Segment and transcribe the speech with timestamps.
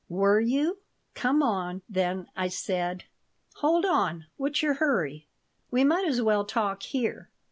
[0.09, 0.79] "Were you?
[1.13, 3.03] Come on, then," I said
[3.57, 4.25] "Hold on.
[4.35, 5.27] What's your hurry?
[5.69, 7.29] We might as well talk here."